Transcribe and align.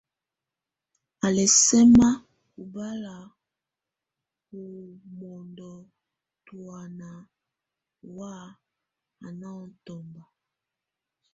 Ɔ́ 1.25 1.29
lɛ̀ 1.35 1.49
sɛma 1.63 2.07
ɔbala 2.61 3.15
wɔ̀ 4.51 4.75
mɔndɔ 5.19 5.71
tɔ̀ána 6.45 7.09
ɔwa 8.07 8.31
á 9.25 9.29
nà 9.39 9.47
ɔŋ 9.59 9.67
tɔ̀mba. 9.85 10.21